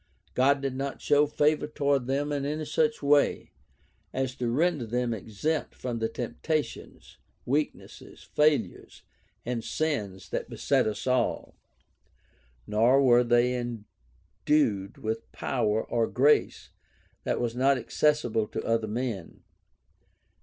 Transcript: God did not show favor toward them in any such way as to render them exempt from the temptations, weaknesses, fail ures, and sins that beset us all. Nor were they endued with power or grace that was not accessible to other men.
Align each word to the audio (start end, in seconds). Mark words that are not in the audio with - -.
God 0.33 0.61
did 0.63 0.73
not 0.75 0.99
show 0.99 1.27
favor 1.27 1.67
toward 1.67 2.07
them 2.07 2.31
in 2.31 2.43
any 2.43 2.65
such 2.65 3.03
way 3.03 3.51
as 4.11 4.33
to 4.37 4.49
render 4.49 4.87
them 4.87 5.13
exempt 5.13 5.75
from 5.75 5.99
the 5.99 6.09
temptations, 6.09 7.19
weaknesses, 7.45 8.23
fail 8.23 8.61
ures, 8.61 9.03
and 9.45 9.63
sins 9.63 10.29
that 10.29 10.49
beset 10.49 10.87
us 10.87 11.05
all. 11.05 11.55
Nor 12.65 12.99
were 13.03 13.23
they 13.23 13.53
endued 13.53 14.97
with 14.97 15.31
power 15.31 15.83
or 15.87 16.07
grace 16.07 16.71
that 17.23 17.39
was 17.39 17.55
not 17.55 17.77
accessible 17.77 18.47
to 18.47 18.63
other 18.65 18.87
men. 18.87 19.43